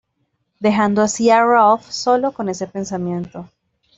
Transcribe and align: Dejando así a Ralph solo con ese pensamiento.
Dejando 0.59 1.03
así 1.03 1.29
a 1.29 1.45
Ralph 1.45 1.83
solo 1.91 2.31
con 2.31 2.49
ese 2.49 2.65
pensamiento. 2.65 3.47